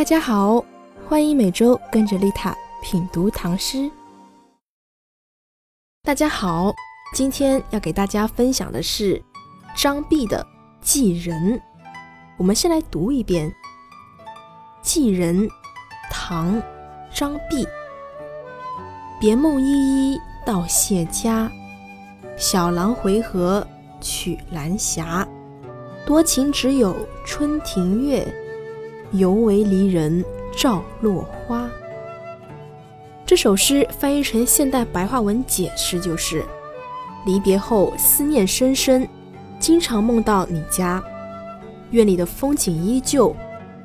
[0.00, 0.64] 大家好，
[1.06, 3.90] 欢迎每周跟着丽塔品读唐诗。
[6.02, 6.72] 大家好，
[7.14, 9.22] 今天要给大家分享的是
[9.76, 10.42] 张弼的
[10.80, 11.52] 《寄人》。
[12.38, 13.50] 我们先来读一遍
[14.80, 15.46] 《寄人》，
[16.10, 16.56] 唐·
[17.14, 17.68] 张弼。
[19.20, 21.52] 别梦依依到谢家，
[22.38, 23.66] 小郎回河
[24.00, 25.28] 取兰霞。
[26.06, 26.96] 多情只有
[27.26, 28.26] 春庭月，
[29.12, 30.24] 犹为离人
[30.56, 31.68] 照落花。
[33.26, 36.44] 这首诗翻译成现代白话文解释就是：
[37.26, 39.08] 离别后思念深深，
[39.58, 41.02] 经常梦到你家，
[41.90, 43.34] 院里的风景依旧，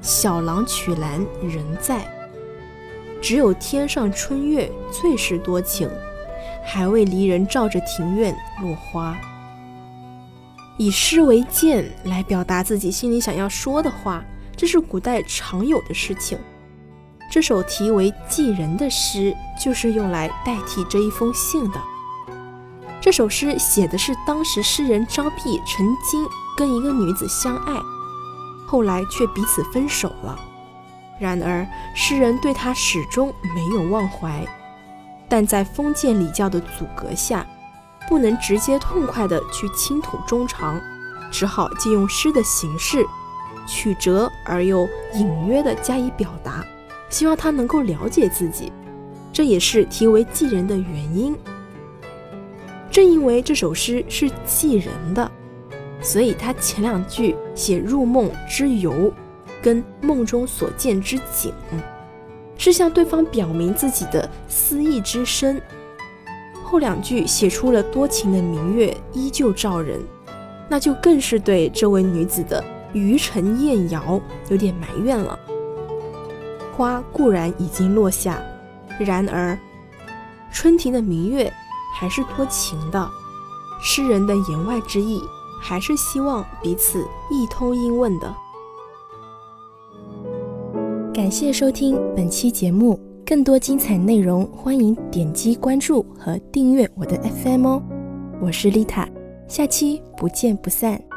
[0.00, 2.06] 小郎曲兰仍在，
[3.20, 5.88] 只有天上春月最是多情，
[6.64, 9.16] 还未离人照着庭院落花。
[10.78, 14.24] 以诗为鉴来表达自己心里想要说的话，
[14.56, 16.38] 这是古代常有的事情。
[17.30, 21.80] 这首题为《寄人》的诗，就是用来代替这一封信的。
[23.00, 26.26] 这首诗写的是当时诗人张弼曾经
[26.56, 27.74] 跟一个女子相爱，
[28.66, 30.38] 后来却彼此分手了。
[31.18, 34.46] 然而诗人对她始终没有忘怀，
[35.28, 37.46] 但在封建礼教的阻隔下，
[38.08, 40.80] 不能直接痛快地去倾吐衷肠，
[41.30, 43.04] 只好借用诗的形式，
[43.66, 46.64] 曲折而又隐约地加以表达。
[47.08, 48.72] 希望他能够了解自己，
[49.32, 51.36] 这也是题为《寄人》的原因。
[52.90, 55.30] 正因为这首诗是寄人的，
[56.00, 59.12] 所以他前两句写入梦之游，
[59.62, 61.52] 跟梦中所见之景，
[62.56, 65.58] 是向对方表明自己的思意之深；
[66.62, 70.00] 后两句写出了多情的明月依旧照人，
[70.68, 75.38] 那就更是对这位女子的愚诚厌瑶有点埋怨了。
[76.76, 78.42] 花固然已经落下，
[78.98, 79.58] 然而
[80.50, 81.52] 春庭的明月
[81.94, 83.10] 还是多情的。
[83.82, 85.20] 诗人的言外之意，
[85.60, 88.34] 还是希望彼此一通音问的。
[91.12, 97.82] 感谢收听本期节目，更多精彩内容，欢迎点击关注和订阅我的 FM 哦。
[98.40, 99.08] 我是丽塔，
[99.46, 101.11] 下期不见不散。